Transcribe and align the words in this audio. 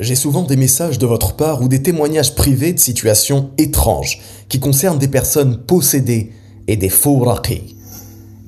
J'ai 0.00 0.14
souvent 0.14 0.44
des 0.44 0.56
messages 0.56 0.98
de 0.98 1.04
votre 1.04 1.34
part 1.34 1.60
ou 1.60 1.68
des 1.68 1.82
témoignages 1.82 2.34
privés 2.34 2.72
de 2.72 2.78
situations 2.78 3.50
étranges 3.58 4.22
qui 4.48 4.58
concernent 4.58 4.98
des 4.98 5.08
personnes 5.08 5.58
possédées 5.58 6.32
et 6.68 6.76
des 6.76 6.88
faux 6.88 7.18
raqis. 7.18 7.76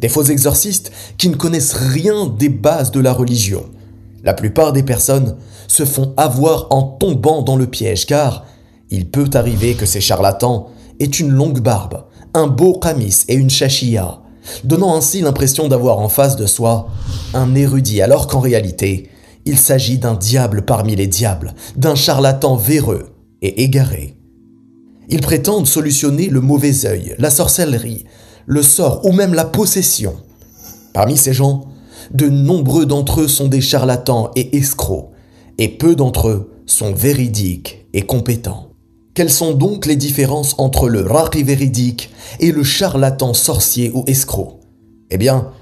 Des 0.00 0.08
faux 0.08 0.24
exorcistes 0.24 0.92
qui 1.18 1.28
ne 1.28 1.36
connaissent 1.36 1.74
rien 1.74 2.26
des 2.26 2.48
bases 2.48 2.90
de 2.90 3.00
la 3.00 3.12
religion. 3.12 3.66
La 4.24 4.32
plupart 4.32 4.72
des 4.72 4.82
personnes 4.82 5.36
se 5.68 5.84
font 5.84 6.14
avoir 6.16 6.68
en 6.70 6.84
tombant 6.84 7.42
dans 7.42 7.56
le 7.56 7.66
piège 7.66 8.06
car 8.06 8.46
il 8.88 9.10
peut 9.10 9.28
arriver 9.34 9.74
que 9.74 9.84
ces 9.84 10.00
charlatans 10.00 10.70
aient 11.00 11.04
une 11.04 11.32
longue 11.32 11.60
barbe, 11.60 12.04
un 12.32 12.46
beau 12.46 12.78
kamis 12.78 13.24
et 13.28 13.34
une 13.34 13.50
shashia, 13.50 14.22
donnant 14.64 14.96
ainsi 14.96 15.20
l'impression 15.20 15.68
d'avoir 15.68 15.98
en 15.98 16.08
face 16.08 16.36
de 16.36 16.46
soi 16.46 16.88
un 17.34 17.54
érudit 17.54 18.00
alors 18.00 18.26
qu'en 18.26 18.40
réalité, 18.40 19.10
il 19.44 19.58
s'agit 19.58 19.98
d'un 19.98 20.14
diable 20.14 20.62
parmi 20.62 20.96
les 20.96 21.06
diables, 21.06 21.54
d'un 21.76 21.94
charlatan 21.94 22.56
véreux 22.56 23.14
et 23.40 23.62
égaré. 23.62 24.16
Ils 25.08 25.20
prétendent 25.20 25.66
solutionner 25.66 26.28
le 26.28 26.40
mauvais 26.40 26.86
œil, 26.86 27.14
la 27.18 27.30
sorcellerie, 27.30 28.04
le 28.46 28.62
sort 28.62 29.04
ou 29.04 29.12
même 29.12 29.34
la 29.34 29.44
possession. 29.44 30.14
Parmi 30.92 31.16
ces 31.16 31.32
gens, 31.32 31.66
de 32.12 32.28
nombreux 32.28 32.86
d'entre 32.86 33.22
eux 33.22 33.28
sont 33.28 33.48
des 33.48 33.60
charlatans 33.60 34.30
et 34.36 34.56
escrocs, 34.56 35.10
et 35.58 35.68
peu 35.68 35.94
d'entre 35.96 36.28
eux 36.28 36.52
sont 36.66 36.92
véridiques 36.92 37.86
et 37.92 38.02
compétents. 38.02 38.68
Quelles 39.14 39.30
sont 39.30 39.52
donc 39.52 39.86
les 39.86 39.96
différences 39.96 40.54
entre 40.58 40.88
le 40.88 41.02
raqi 41.02 41.42
véridique 41.42 42.10
et 42.40 42.50
le 42.52 42.62
charlatan 42.62 43.34
sorcier 43.34 43.90
ou 43.94 44.04
escroc? 44.06 44.60
Eh 45.10 45.18
bien, 45.18 45.52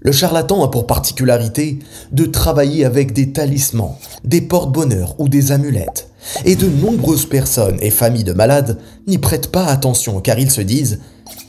le 0.00 0.12
charlatan 0.12 0.62
a 0.62 0.68
pour 0.68 0.86
particularité 0.86 1.80
de 2.12 2.24
travailler 2.24 2.84
avec 2.84 3.12
des 3.12 3.32
talismans, 3.32 3.98
des 4.24 4.40
porte-bonheur 4.40 5.16
ou 5.18 5.28
des 5.28 5.50
amulettes. 5.50 6.10
Et 6.44 6.56
de 6.56 6.68
nombreuses 6.68 7.26
personnes 7.26 7.78
et 7.80 7.90
familles 7.90 8.24
de 8.24 8.32
malades 8.32 8.78
n'y 9.06 9.18
prêtent 9.18 9.50
pas 9.50 9.64
attention 9.64 10.20
car 10.20 10.38
ils 10.38 10.50
se 10.50 10.60
disent 10.60 11.00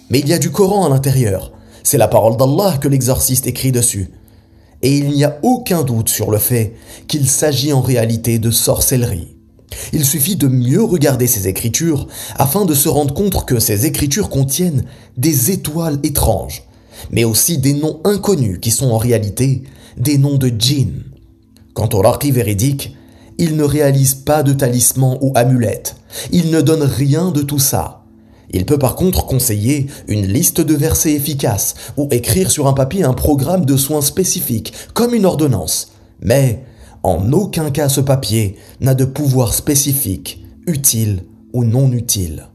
Mais 0.09 0.19
il 0.19 0.27
y 0.27 0.33
a 0.33 0.39
du 0.39 0.51
Coran 0.51 0.85
à 0.85 0.89
l'intérieur. 0.89 1.51
C'est 1.83 1.97
la 1.97 2.07
parole 2.07 2.37
d'Allah 2.37 2.77
que 2.79 2.87
l'exorciste 2.87 3.45
écrit 3.45 3.71
dessus. 3.71 4.09
Et 4.81 4.97
il 4.97 5.09
n'y 5.09 5.23
a 5.23 5.37
aucun 5.43 5.83
doute 5.83 6.09
sur 6.09 6.31
le 6.31 6.37
fait 6.37 6.73
qu'il 7.07 7.29
s'agit 7.29 7.73
en 7.73 7.81
réalité 7.81 8.39
de 8.39 8.49
sorcellerie. 8.49 9.35
Il 9.93 10.05
suffit 10.05 10.35
de 10.35 10.47
mieux 10.47 10.83
regarder 10.83 11.27
ces 11.27 11.47
écritures 11.47 12.07
afin 12.37 12.65
de 12.65 12.73
se 12.73 12.89
rendre 12.89 13.13
compte 13.13 13.45
que 13.45 13.59
ces 13.59 13.85
écritures 13.85 14.29
contiennent 14.29 14.85
des 15.17 15.51
étoiles 15.51 15.99
étranges 16.01 16.63
mais 17.11 17.23
aussi 17.23 17.57
des 17.57 17.73
noms 17.73 17.99
inconnus 18.03 18.59
qui 18.61 18.71
sont 18.71 18.91
en 18.91 18.97
réalité 18.97 19.63
des 19.97 20.17
noms 20.17 20.37
de 20.37 20.49
djinns. 20.49 21.03
Quant 21.73 21.89
au 21.93 22.01
raqi 22.01 22.31
véridique, 22.31 22.95
il 23.37 23.55
ne 23.55 23.63
réalise 23.63 24.15
pas 24.15 24.43
de 24.43 24.53
talisman 24.53 25.17
ou 25.21 25.31
amulette, 25.35 25.95
il 26.31 26.51
ne 26.51 26.61
donne 26.61 26.83
rien 26.83 27.31
de 27.31 27.41
tout 27.41 27.59
ça. 27.59 28.03
Il 28.51 28.65
peut 28.65 28.79
par 28.79 28.95
contre 28.95 29.25
conseiller 29.25 29.87
une 30.07 30.25
liste 30.25 30.59
de 30.59 30.73
versets 30.73 31.13
efficaces 31.13 31.75
ou 31.97 32.07
écrire 32.11 32.49
sur 32.49 32.67
un 32.67 32.73
papier 32.73 33.03
un 33.03 33.13
programme 33.13 33.65
de 33.65 33.77
soins 33.77 34.01
spécifiques, 34.01 34.73
comme 34.93 35.13
une 35.13 35.25
ordonnance. 35.25 35.91
Mais 36.19 36.63
en 37.03 37.31
aucun 37.31 37.69
cas 37.71 37.89
ce 37.89 38.01
papier 38.01 38.57
n'a 38.81 38.95
de 38.95 39.05
pouvoir 39.05 39.53
spécifique, 39.53 40.43
utile 40.67 41.23
ou 41.53 41.63
non 41.63 41.91
utile. 41.91 42.47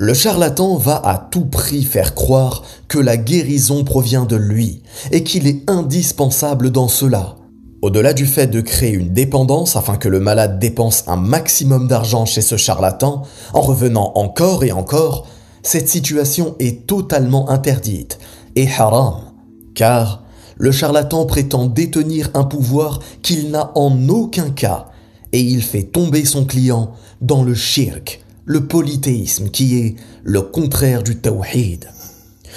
Le 0.00 0.14
charlatan 0.14 0.76
va 0.76 1.02
à 1.04 1.18
tout 1.18 1.46
prix 1.46 1.82
faire 1.82 2.14
croire 2.14 2.62
que 2.86 3.00
la 3.00 3.16
guérison 3.16 3.82
provient 3.82 4.26
de 4.26 4.36
lui 4.36 4.84
et 5.10 5.24
qu'il 5.24 5.48
est 5.48 5.68
indispensable 5.68 6.70
dans 6.70 6.86
cela. 6.86 7.34
Au-delà 7.82 8.12
du 8.12 8.24
fait 8.24 8.46
de 8.46 8.60
créer 8.60 8.92
une 8.92 9.12
dépendance 9.12 9.74
afin 9.74 9.96
que 9.96 10.08
le 10.08 10.20
malade 10.20 10.60
dépense 10.60 11.02
un 11.08 11.16
maximum 11.16 11.88
d'argent 11.88 12.26
chez 12.26 12.42
ce 12.42 12.56
charlatan 12.56 13.24
en 13.52 13.60
revenant 13.60 14.12
encore 14.14 14.62
et 14.62 14.70
encore, 14.70 15.26
cette 15.64 15.88
situation 15.88 16.54
est 16.60 16.86
totalement 16.86 17.50
interdite 17.50 18.20
et 18.54 18.68
haram, 18.78 19.16
car 19.74 20.22
le 20.58 20.70
charlatan 20.70 21.26
prétend 21.26 21.66
détenir 21.66 22.30
un 22.34 22.44
pouvoir 22.44 23.00
qu'il 23.22 23.50
n'a 23.50 23.72
en 23.74 24.08
aucun 24.08 24.50
cas 24.50 24.86
et 25.32 25.40
il 25.40 25.60
fait 25.60 25.82
tomber 25.82 26.24
son 26.24 26.44
client 26.44 26.92
dans 27.20 27.42
le 27.42 27.54
shirk, 27.56 28.24
le 28.48 28.66
polythéisme 28.66 29.50
qui 29.50 29.78
est 29.78 29.96
le 30.24 30.40
contraire 30.40 31.02
du 31.02 31.18
tawhid, 31.18 31.84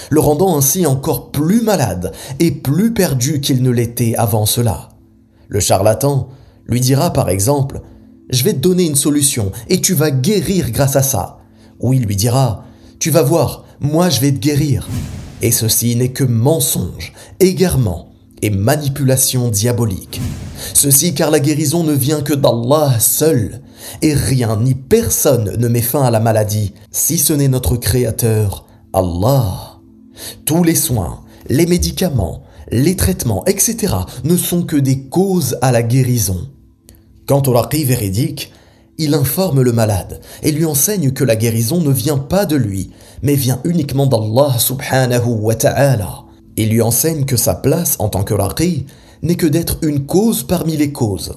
le 0.09 0.19
rendant 0.21 0.57
ainsi 0.57 0.85
encore 0.85 1.31
plus 1.31 1.61
malade 1.61 2.13
et 2.39 2.51
plus 2.51 2.93
perdu 2.93 3.41
qu'il 3.41 3.61
ne 3.61 3.69
l'était 3.69 4.15
avant 4.15 4.45
cela. 4.45 4.89
Le 5.49 5.59
charlatan 5.59 6.29
lui 6.65 6.79
dira 6.79 7.11
par 7.11 7.29
exemple 7.29 7.81
Je 8.29 8.45
vais 8.45 8.53
te 8.53 8.59
donner 8.59 8.85
une 8.85 8.95
solution 8.95 9.51
et 9.67 9.81
tu 9.81 9.93
vas 9.93 10.11
guérir 10.11 10.71
grâce 10.71 10.95
à 10.95 11.03
ça. 11.03 11.39
Ou 11.81 11.91
il 11.91 12.05
lui 12.05 12.15
dira 12.15 12.63
Tu 12.97 13.11
vas 13.11 13.23
voir, 13.23 13.65
moi 13.81 14.09
je 14.09 14.21
vais 14.21 14.31
te 14.31 14.39
guérir. 14.39 14.87
Et 15.41 15.51
ceci 15.51 15.97
n'est 15.97 16.13
que 16.13 16.23
mensonge, 16.23 17.11
égarement 17.41 18.13
et 18.41 18.49
manipulation 18.49 19.49
diabolique. 19.49 20.21
Ceci 20.73 21.13
car 21.13 21.31
la 21.31 21.41
guérison 21.41 21.83
ne 21.83 21.93
vient 21.93 22.21
que 22.21 22.33
d'Allah 22.33 22.97
seul, 22.97 23.59
et 24.01 24.13
rien 24.13 24.57
ni 24.57 24.75
personne 24.75 25.55
ne 25.57 25.67
met 25.67 25.81
fin 25.81 26.03
à 26.03 26.11
la 26.11 26.19
maladie, 26.19 26.73
si 26.91 27.17
ce 27.17 27.33
n'est 27.33 27.47
notre 27.47 27.77
Créateur, 27.77 28.65
Allah. 28.93 29.79
Tous 30.45 30.63
les 30.63 30.75
soins, 30.75 31.21
les 31.49 31.65
médicaments, 31.65 32.43
les 32.71 32.95
traitements, 32.95 33.45
etc. 33.45 33.93
ne 34.23 34.37
sont 34.37 34.63
que 34.63 34.77
des 34.77 35.01
causes 35.03 35.57
à 35.61 35.71
la 35.71 35.83
guérison. 35.83 36.49
Quant 37.27 37.43
au 37.47 37.53
raqi 37.53 37.83
véridique, 37.83 38.51
il 38.97 39.13
informe 39.13 39.61
le 39.61 39.71
malade 39.71 40.21
et 40.43 40.51
lui 40.51 40.65
enseigne 40.65 41.11
que 41.11 41.23
la 41.23 41.35
guérison 41.35 41.81
ne 41.81 41.91
vient 41.91 42.17
pas 42.17 42.45
de 42.45 42.55
lui, 42.55 42.91
mais 43.23 43.35
vient 43.35 43.59
uniquement 43.63 44.05
d'Allah 44.05 44.57
subhanahu 44.59 45.27
wa 45.27 45.55
ta'ala. 45.55 46.25
Il 46.55 46.69
lui 46.69 46.81
enseigne 46.81 47.25
que 47.25 47.37
sa 47.37 47.55
place 47.55 47.95
en 47.99 48.09
tant 48.09 48.23
que 48.23 48.33
raqi 48.33 48.85
n'est 49.23 49.35
que 49.35 49.47
d'être 49.47 49.77
une 49.81 50.05
cause 50.05 50.43
parmi 50.43 50.77
les 50.77 50.91
causes. 50.91 51.33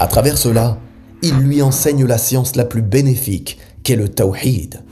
À 0.00 0.06
travers 0.06 0.38
cela, 0.38 0.78
il 1.24 1.36
lui 1.36 1.62
enseigne 1.62 2.04
la 2.04 2.18
science 2.18 2.54
la 2.54 2.66
plus 2.66 2.82
bénéfique, 2.82 3.58
qu'est 3.82 3.96
le 3.96 4.10
tawhid. 4.10 4.82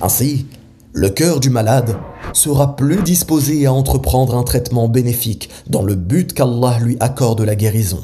Ainsi, 0.00 0.46
le 0.92 1.08
cœur 1.08 1.38
du 1.38 1.50
malade 1.50 1.96
sera 2.32 2.74
plus 2.74 3.00
disposé 3.02 3.64
à 3.64 3.72
entreprendre 3.72 4.36
un 4.36 4.42
traitement 4.42 4.88
bénéfique 4.88 5.50
dans 5.68 5.82
le 5.82 5.94
but 5.94 6.32
qu'Allah 6.32 6.80
lui 6.80 6.96
accorde 6.98 7.42
la 7.42 7.54
guérison. 7.54 8.02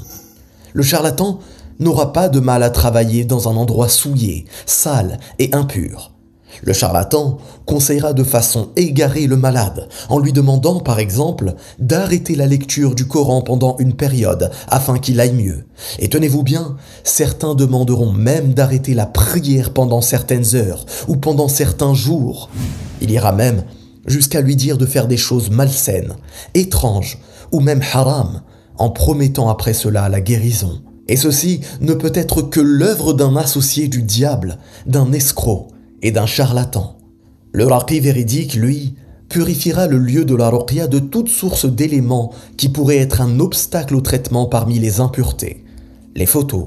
Le 0.73 0.85
charlatan 0.85 1.41
n'aura 1.81 2.13
pas 2.13 2.29
de 2.29 2.39
mal 2.39 2.63
à 2.63 2.71
travailler 2.71 3.25
dans 3.25 3.49
un 3.49 3.57
endroit 3.57 3.89
souillé, 3.89 4.45
sale 4.67 5.19
et 5.41 5.53
impur. 5.53 6.14
Le 6.63 6.73
charlatan 6.73 7.39
conseillera 7.67 8.13
de 8.13 8.25
façon 8.25 8.69
égarée 8.77 9.27
le 9.27 9.37
malade 9.37 9.89
en 10.09 10.19
lui 10.19 10.33
demandant 10.33 10.81
par 10.81 10.99
exemple 10.99 11.55
d'arrêter 11.79 12.35
la 12.35 12.47
lecture 12.47 12.95
du 12.95 13.07
Coran 13.07 13.43
pendant 13.43 13.77
une 13.79 13.95
période 13.95 14.51
afin 14.69 14.99
qu'il 14.99 15.21
aille 15.21 15.35
mieux. 15.35 15.65
Et 15.99 16.09
tenez-vous 16.09 16.43
bien, 16.43 16.77
certains 17.03 17.55
demanderont 17.55 18.13
même 18.13 18.55
d'arrêter 18.55 18.95
la 18.95 19.07
prière 19.07 19.73
pendant 19.73 20.01
certaines 20.01 20.55
heures 20.55 20.87
ou 21.09 21.17
pendant 21.17 21.49
certains 21.49 21.95
jours. 21.95 22.51
Il 23.01 23.11
ira 23.11 23.33
même 23.33 23.65
jusqu'à 24.07 24.41
lui 24.41 24.57
dire 24.57 24.79
de 24.79 24.87
faire 24.87 25.09
des 25.09 25.17
choses 25.17 25.51
malsaines, 25.51 26.15
étranges 26.55 27.19
ou 27.53 27.61
même 27.61 27.83
haram 27.93 28.43
en 28.77 28.91
promettant 28.91 29.49
après 29.49 29.75
cela 29.75 30.09
la 30.09 30.21
guérison. 30.21 30.83
Et 31.07 31.17
ceci 31.17 31.61
ne 31.81 31.95
peut 31.95 32.13
être 32.15 32.43
que 32.43 32.61
l'œuvre 32.61 33.13
d'un 33.13 33.37
associé 33.37 33.89
du 33.89 34.03
diable, 34.03 34.59
d'un 34.87 35.13
escroc, 35.13 35.69
et 36.05 36.13
d'un 36.13 36.27
charlatan. 36.27 36.99
Le 37.51 37.67
raqi 37.67 37.99
véridique, 37.99 38.55
lui, 38.55 38.95
purifiera 39.29 39.87
le 39.89 39.99
lieu 39.99 40.25
de 40.25 40.37
la 40.37 40.51
ruqya 40.51 40.87
de 40.87 40.99
toute 40.99 41.29
source 41.29 41.65
d'éléments 41.67 42.31
qui 42.57 42.69
pourraient 42.69 42.99
être 42.99 43.21
un 43.21 43.41
obstacle 43.41 43.97
au 43.97 44.01
traitement 44.03 44.47
parmi 44.47 44.79
les 44.79 45.01
impuretés. 45.01 45.65
Les 46.15 46.27
photos, 46.27 46.67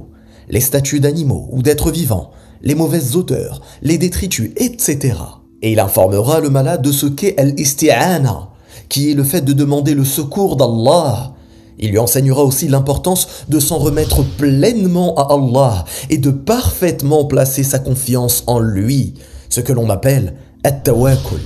les 0.49 0.59
statues 0.59 0.99
d'animaux 0.99 1.47
ou 1.51 1.61
d'êtres 1.61 1.91
vivants, 1.91 2.31
les 2.63 2.73
mauvaises 2.73 3.15
odeurs, 3.15 3.61
les 3.83 3.99
détritus, 3.99 4.51
etc. 4.57 5.13
Et 5.61 5.71
il 5.71 5.79
informera 5.79 6.39
le 6.39 6.49
malade 6.49 6.81
de 6.81 6.91
ce 6.91 7.05
qu'est 7.05 7.37
al-isti'ana, 7.37 8.49
qui 8.89 9.11
est 9.11 9.15
le 9.15 9.23
fait 9.23 9.41
de 9.41 9.53
demander 9.53 9.93
le 9.93 10.05
secours 10.05 10.55
d'Allah. 10.55 11.35
Il 11.79 11.91
lui 11.91 11.99
enseignera 11.99 12.43
aussi 12.43 12.67
l'importance 12.67 13.27
de 13.49 13.59
s'en 13.59 13.77
remettre 13.77 14.23
pleinement 14.23 15.15
à 15.15 15.33
Allah 15.33 15.85
et 16.09 16.17
de 16.17 16.31
parfaitement 16.31 17.25
placer 17.25 17.63
sa 17.63 17.79
confiance 17.79 18.43
en 18.47 18.59
lui, 18.59 19.13
ce 19.49 19.61
que 19.61 19.73
l'on 19.73 19.89
appelle 19.89 20.35
at-tawakkul. 20.63 21.39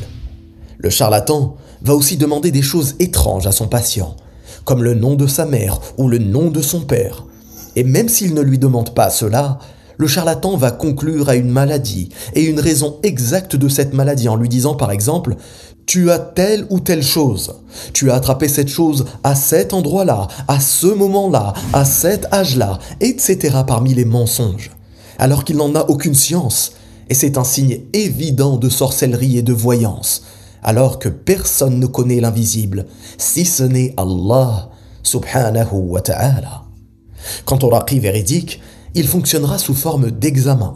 Le 0.78 0.89
charlatan 0.89 1.56
va 1.81 1.95
aussi 1.95 2.18
demander 2.18 2.51
des 2.51 2.62
choses 2.62 2.95
étranges 3.00 3.48
à 3.48 3.51
son 3.51 3.68
patient, 3.68 4.16
comme 4.63 4.83
le 4.83 4.94
nom 4.94 5.16
de 5.16 5.28
sa 5.28 5.45
mère 5.45 5.80
ou 5.98 6.07
le 6.07 6.18
nom 6.18 6.50
de 6.50 6.62
son 6.62 6.81
père. 6.81 7.25
Et 7.75 7.84
même 7.84 8.10
s'il 8.10 8.34
ne 8.34 8.42
lui 8.42 8.57
demande 8.57 8.94
pas 8.94 9.10
cela, 9.10 9.60
le 9.98 10.07
charlatan 10.07 10.57
va 10.57 10.72
conclure 10.72 11.30
à 11.30 11.36
une 11.36 11.51
maladie 11.51 12.10
et 12.34 12.42
une 12.42 12.60
raison 12.60 12.98
exacte 13.04 13.56
de 13.56 13.69
cette 13.69 13.94
maladie 13.94 14.30
en 14.30 14.36
lui 14.36 14.50
disant 14.50 14.74
par 14.74 14.92
exemple 14.92 15.36
tu 15.86 16.12
as 16.12 16.19
telle 16.19 16.66
ou 16.69 16.80
telle 16.80 17.04
chose. 17.04 17.56
Tu 17.94 18.12
as 18.12 18.16
attrapé 18.16 18.48
cette 18.48 18.69
chose 18.69 19.06
à 19.24 19.36
cet 19.36 19.74
endroit-là, 19.74 20.28
à 20.48 20.60
ce 20.60 20.88
moment-là, 20.88 21.54
à 21.74 21.86
cet 21.86 22.31
âge-là, 22.33 22.80
etc. 23.00 23.57
parmi 23.68 23.94
les 23.94 24.06
mensonges. 24.06 24.72
Alors 25.18 25.44
qu'il 25.44 25.57
n'en 25.57 25.75
a 25.75 25.86
aucune 25.89 26.16
science. 26.16 26.74
Et 27.10 27.13
c'est 27.13 27.38
un 27.38 27.44
signe 27.44 27.81
évident 27.94 28.57
de 28.57 28.69
sorcellerie 28.69 29.38
et 29.38 29.42
de 29.42 29.54
voyance. 29.54 30.24
Alors 30.63 31.00
que 31.00 31.10
personne 31.10 31.80
ne 31.80 31.88
connaît 31.88 32.22
l'invisible, 32.22 32.86
si 33.18 33.45
ce 33.45 33.63
n'est 33.63 33.94
Allah 33.98 34.69
subhanahu 35.04 35.74
wa 35.74 36.01
ta'ala. 36.01 36.63
Quant 37.45 37.60
au 37.63 37.69
raqi 37.69 38.00
véridique, 38.00 38.62
il 38.94 39.07
fonctionnera 39.07 39.57
sous 39.57 39.74
forme 39.74 40.12
d'examen 40.12 40.75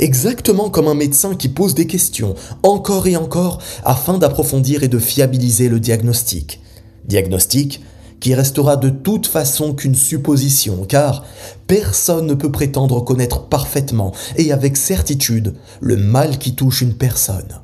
exactement 0.00 0.70
comme 0.70 0.88
un 0.88 0.94
médecin 0.94 1.34
qui 1.34 1.48
pose 1.48 1.74
des 1.74 1.86
questions 1.86 2.34
encore 2.62 3.06
et 3.06 3.16
encore 3.16 3.62
afin 3.84 4.18
d'approfondir 4.18 4.82
et 4.82 4.88
de 4.88 4.98
fiabiliser 4.98 5.68
le 5.68 5.80
diagnostic. 5.80 6.60
Diagnostic 7.04 7.82
qui 8.20 8.34
restera 8.34 8.76
de 8.76 8.88
toute 8.88 9.26
façon 9.26 9.74
qu'une 9.74 9.94
supposition, 9.94 10.84
car 10.88 11.24
personne 11.66 12.26
ne 12.26 12.34
peut 12.34 12.50
prétendre 12.50 13.04
connaître 13.04 13.46
parfaitement 13.48 14.12
et 14.36 14.52
avec 14.52 14.76
certitude 14.76 15.54
le 15.80 15.96
mal 15.96 16.38
qui 16.38 16.54
touche 16.54 16.80
une 16.80 16.94
personne. 16.94 17.60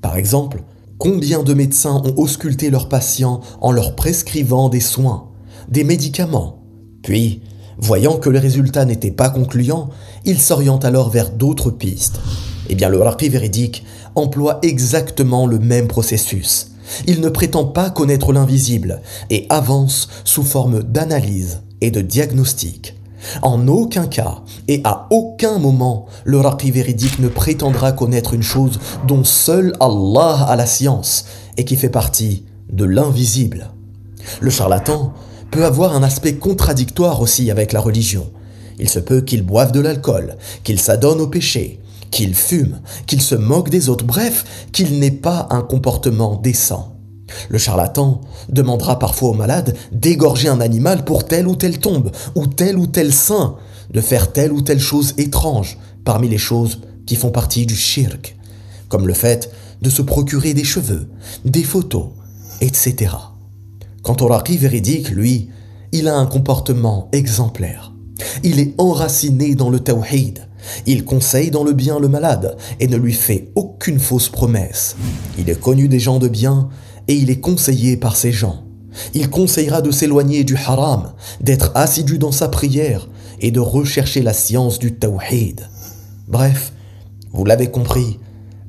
Par 0.00 0.16
exemple, 0.16 0.62
combien 0.98 1.42
de 1.42 1.54
médecins 1.54 2.02
ont 2.04 2.14
ausculté 2.16 2.70
leurs 2.70 2.88
patients 2.88 3.40
en 3.60 3.70
leur 3.70 3.94
prescrivant 3.94 4.68
des 4.68 4.80
soins, 4.80 5.28
des 5.68 5.84
médicaments, 5.84 6.64
puis 7.02 7.42
Voyant 7.82 8.16
que 8.16 8.30
les 8.30 8.38
résultats 8.38 8.84
n'étaient 8.84 9.10
pas 9.10 9.28
concluants, 9.28 9.88
il 10.24 10.40
s'oriente 10.40 10.84
alors 10.84 11.10
vers 11.10 11.30
d'autres 11.30 11.72
pistes. 11.72 12.20
Eh 12.68 12.76
bien, 12.76 12.88
le 12.88 13.02
raqi 13.02 13.28
véridique 13.28 13.84
emploie 14.14 14.60
exactement 14.62 15.48
le 15.48 15.58
même 15.58 15.88
processus. 15.88 16.70
Il 17.08 17.20
ne 17.20 17.28
prétend 17.28 17.64
pas 17.64 17.90
connaître 17.90 18.32
l'invisible 18.32 19.02
et 19.30 19.46
avance 19.48 20.08
sous 20.22 20.44
forme 20.44 20.84
d'analyse 20.84 21.62
et 21.80 21.90
de 21.90 22.00
diagnostic. 22.00 22.94
En 23.42 23.66
aucun 23.66 24.06
cas 24.06 24.42
et 24.68 24.80
à 24.84 25.08
aucun 25.10 25.58
moment, 25.58 26.06
le 26.22 26.38
raqi 26.38 26.70
véridique 26.70 27.18
ne 27.18 27.28
prétendra 27.28 27.90
connaître 27.90 28.34
une 28.34 28.44
chose 28.44 28.78
dont 29.08 29.24
seul 29.24 29.72
Allah 29.80 30.46
a 30.48 30.54
la 30.54 30.66
science 30.66 31.24
et 31.56 31.64
qui 31.64 31.74
fait 31.74 31.88
partie 31.88 32.44
de 32.72 32.84
l'invisible. 32.84 33.70
Le 34.40 34.50
charlatan 34.50 35.14
peut 35.52 35.64
avoir 35.66 35.94
un 35.94 36.02
aspect 36.02 36.36
contradictoire 36.36 37.20
aussi 37.20 37.50
avec 37.50 37.72
la 37.72 37.80
religion. 37.80 38.32
Il 38.78 38.88
se 38.88 38.98
peut 38.98 39.20
qu'il 39.20 39.42
boive 39.42 39.70
de 39.70 39.80
l'alcool, 39.80 40.36
qu'il 40.64 40.80
s'adonne 40.80 41.20
au 41.20 41.26
péché, 41.26 41.78
qu'il 42.10 42.34
fume, 42.34 42.80
qu'il 43.06 43.20
se 43.20 43.34
moque 43.34 43.68
des 43.68 43.90
autres, 43.90 44.06
bref, 44.06 44.66
qu'il 44.72 44.98
n'ait 44.98 45.10
pas 45.10 45.46
un 45.50 45.60
comportement 45.60 46.36
décent. 46.36 46.96
Le 47.50 47.58
charlatan 47.58 48.22
demandera 48.48 48.98
parfois 48.98 49.28
au 49.28 49.34
malade 49.34 49.76
d'égorger 49.92 50.48
un 50.48 50.60
animal 50.60 51.04
pour 51.04 51.26
telle 51.26 51.46
ou 51.46 51.54
telle 51.54 51.78
tombe, 51.78 52.10
ou 52.34 52.46
tel 52.46 52.78
ou 52.78 52.86
tel 52.86 53.12
saint, 53.12 53.56
de 53.92 54.00
faire 54.00 54.32
telle 54.32 54.52
ou 54.52 54.62
telle 54.62 54.80
chose 54.80 55.12
étrange 55.18 55.78
parmi 56.02 56.30
les 56.30 56.38
choses 56.38 56.80
qui 57.04 57.14
font 57.14 57.30
partie 57.30 57.66
du 57.66 57.76
shirk, 57.76 58.36
comme 58.88 59.06
le 59.06 59.14
fait 59.14 59.52
de 59.82 59.90
se 59.90 60.00
procurer 60.00 60.54
des 60.54 60.64
cheveux, 60.64 61.10
des 61.44 61.62
photos, 61.62 62.06
etc. 62.62 63.10
Quant 64.02 64.16
au 64.20 64.26
raqi 64.26 64.56
véridique, 64.56 65.10
lui, 65.10 65.48
il 65.92 66.08
a 66.08 66.16
un 66.16 66.26
comportement 66.26 67.08
exemplaire. 67.12 67.92
Il 68.42 68.58
est 68.58 68.74
enraciné 68.78 69.54
dans 69.54 69.70
le 69.70 69.78
tawhid. 69.78 70.48
Il 70.86 71.04
conseille 71.04 71.50
dans 71.50 71.64
le 71.64 71.72
bien 71.72 71.98
le 71.98 72.08
malade 72.08 72.56
et 72.80 72.88
ne 72.88 72.96
lui 72.96 73.12
fait 73.12 73.50
aucune 73.54 74.00
fausse 74.00 74.28
promesse. 74.28 74.96
Il 75.38 75.50
est 75.50 75.60
connu 75.60 75.88
des 75.88 76.00
gens 76.00 76.18
de 76.18 76.28
bien 76.28 76.68
et 77.08 77.14
il 77.14 77.30
est 77.30 77.40
conseillé 77.40 77.96
par 77.96 78.16
ces 78.16 78.32
gens. 78.32 78.64
Il 79.14 79.30
conseillera 79.30 79.82
de 79.82 79.90
s'éloigner 79.90 80.44
du 80.44 80.56
haram, 80.56 81.12
d'être 81.40 81.70
assidu 81.74 82.18
dans 82.18 82.32
sa 82.32 82.48
prière 82.48 83.08
et 83.40 83.50
de 83.50 83.60
rechercher 83.60 84.22
la 84.22 84.32
science 84.32 84.78
du 84.78 84.94
tawhid. 84.94 85.68
Bref, 86.28 86.72
vous 87.32 87.44
l'avez 87.44 87.70
compris, 87.70 88.18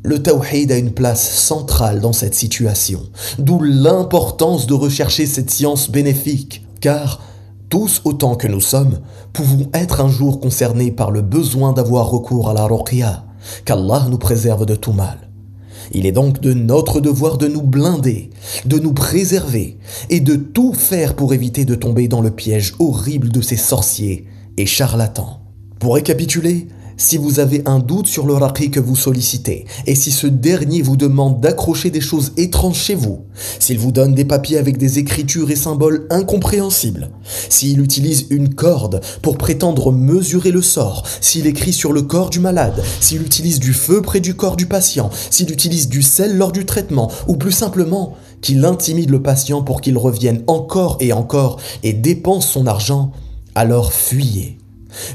le 0.03 0.21
tawhid 0.21 0.71
a 0.71 0.77
une 0.77 0.91
place 0.91 1.29
centrale 1.29 2.01
dans 2.01 2.11
cette 2.11 2.35
situation, 2.35 3.01
d'où 3.39 3.61
l'importance 3.61 4.67
de 4.67 4.73
rechercher 4.73 5.25
cette 5.25 5.49
science 5.49 5.89
bénéfique, 5.89 6.65
car 6.81 7.21
tous 7.69 8.01
autant 8.03 8.35
que 8.35 8.47
nous 8.47 8.61
sommes, 8.61 8.99
pouvons 9.31 9.69
être 9.73 10.01
un 10.01 10.09
jour 10.09 10.41
concernés 10.41 10.91
par 10.91 11.09
le 11.09 11.21
besoin 11.21 11.71
d'avoir 11.71 12.11
recours 12.11 12.49
à 12.49 12.53
la 12.53 12.65
ruqya, 12.65 13.23
qu'Allah 13.65 14.07
nous 14.09 14.17
préserve 14.17 14.65
de 14.65 14.75
tout 14.75 14.91
mal. 14.93 15.29
Il 15.91 16.05
est 16.05 16.11
donc 16.11 16.39
de 16.41 16.53
notre 16.53 16.99
devoir 16.99 17.37
de 17.37 17.47
nous 17.47 17.61
blinder, 17.61 18.29
de 18.65 18.79
nous 18.79 18.93
préserver 18.93 19.77
et 20.09 20.19
de 20.19 20.35
tout 20.35 20.73
faire 20.73 21.15
pour 21.15 21.33
éviter 21.33 21.65
de 21.65 21.75
tomber 21.75 22.07
dans 22.07 22.21
le 22.21 22.31
piège 22.31 22.73
horrible 22.79 23.29
de 23.29 23.41
ces 23.41 23.57
sorciers 23.57 24.27
et 24.57 24.65
charlatans. 24.65 25.39
Pour 25.79 25.95
récapituler, 25.95 26.67
si 26.97 27.17
vous 27.17 27.39
avez 27.39 27.61
un 27.65 27.79
doute 27.79 28.07
sur 28.07 28.25
le 28.25 28.33
raqi 28.33 28.71
que 28.71 28.79
vous 28.79 28.95
sollicitez, 28.95 29.65
et 29.85 29.95
si 29.95 30.11
ce 30.11 30.27
dernier 30.27 30.81
vous 30.81 30.97
demande 30.97 31.39
d'accrocher 31.41 31.89
des 31.89 32.01
choses 32.01 32.33
étranges 32.37 32.81
chez 32.81 32.95
vous, 32.95 33.25
s'il 33.59 33.79
vous 33.79 33.91
donne 33.91 34.13
des 34.13 34.25
papiers 34.25 34.57
avec 34.57 34.77
des 34.77 34.99
écritures 34.99 35.51
et 35.51 35.55
symboles 35.55 36.07
incompréhensibles, 36.09 37.09
s'il 37.49 37.79
utilise 37.79 38.27
une 38.29 38.53
corde 38.53 39.01
pour 39.21 39.37
prétendre 39.37 39.91
mesurer 39.91 40.51
le 40.51 40.61
sort, 40.61 41.05
s'il 41.21 41.47
écrit 41.47 41.73
sur 41.73 41.93
le 41.93 42.01
corps 42.01 42.29
du 42.29 42.39
malade, 42.39 42.83
s'il 42.99 43.21
utilise 43.21 43.59
du 43.59 43.73
feu 43.73 44.01
près 44.01 44.19
du 44.19 44.35
corps 44.35 44.55
du 44.55 44.65
patient, 44.65 45.09
s'il 45.29 45.51
utilise 45.51 45.89
du 45.89 46.01
sel 46.01 46.37
lors 46.37 46.51
du 46.51 46.65
traitement, 46.65 47.11
ou 47.27 47.35
plus 47.35 47.51
simplement, 47.51 48.15
qu'il 48.41 48.63
intimide 48.65 49.09
le 49.09 49.21
patient 49.21 49.63
pour 49.63 49.81
qu'il 49.81 49.97
revienne 49.97 50.43
encore 50.47 50.97
et 50.99 51.13
encore 51.13 51.59
et 51.81 51.93
dépense 51.93 52.47
son 52.47 52.67
argent, 52.67 53.11
alors 53.55 53.93
fuyez. 53.93 54.57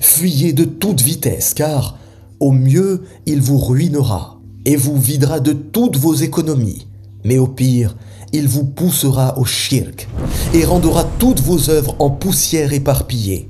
Fuyez 0.00 0.52
de 0.52 0.64
toute 0.64 1.02
vitesse, 1.02 1.54
car 1.54 1.98
au 2.40 2.52
mieux 2.52 3.04
il 3.26 3.40
vous 3.40 3.58
ruinera 3.58 4.40
et 4.64 4.76
vous 4.76 5.00
videra 5.00 5.40
de 5.40 5.52
toutes 5.52 5.96
vos 5.96 6.14
économies, 6.14 6.86
mais 7.24 7.38
au 7.38 7.46
pire 7.46 7.96
il 8.32 8.46
vous 8.46 8.64
poussera 8.64 9.38
au 9.38 9.44
shirk 9.44 10.08
et 10.54 10.64
rendra 10.64 11.04
toutes 11.18 11.40
vos 11.40 11.70
œuvres 11.70 11.96
en 11.98 12.10
poussière 12.10 12.72
éparpillée. 12.72 13.48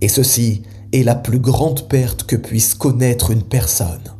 Et 0.00 0.08
ceci 0.08 0.62
est 0.92 1.02
la 1.02 1.14
plus 1.14 1.38
grande 1.38 1.88
perte 1.88 2.24
que 2.24 2.36
puisse 2.36 2.74
connaître 2.74 3.30
une 3.30 3.42
personne. 3.42 4.12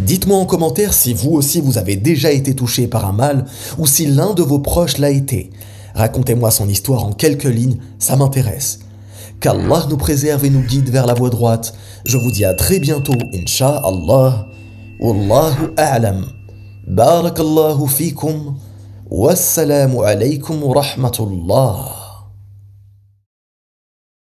Dites-moi 0.00 0.38
en 0.38 0.46
commentaire 0.46 0.94
si 0.94 1.12
vous 1.12 1.30
aussi 1.30 1.60
vous 1.60 1.78
avez 1.78 1.96
déjà 1.96 2.30
été 2.30 2.54
touché 2.54 2.86
par 2.86 3.06
un 3.06 3.12
mal 3.12 3.46
ou 3.78 3.86
si 3.86 4.06
l'un 4.06 4.34
de 4.34 4.42
vos 4.42 4.60
proches 4.60 4.98
l'a 4.98 5.10
été. 5.10 5.50
Racontez-moi 5.94 6.50
son 6.50 6.68
histoire 6.68 7.04
en 7.04 7.12
quelques 7.12 7.44
lignes, 7.44 7.78
ça 7.98 8.16
m'intéresse. 8.16 8.80
Qu'Allah 9.40 9.86
nous 9.88 9.96
préserve 9.96 10.44
et 10.44 10.50
nous 10.50 10.62
guide 10.62 10.90
vers 10.90 11.06
la 11.06 11.14
voie 11.14 11.30
droite. 11.30 11.74
Je 12.04 12.16
vous 12.18 12.30
dis 12.30 12.44
à 12.44 12.54
très 12.54 12.78
bientôt, 12.78 13.14
Inch'Allah. 13.34 14.48
Wallahu 15.00 15.72
a'lam. 15.76 16.26
Barakallahu 16.86 17.86
fikum. 17.88 18.56
Wassalamu 19.10 20.02
alaykum 20.02 20.62
wa 20.62 20.82
rahmatullah. 20.82 21.97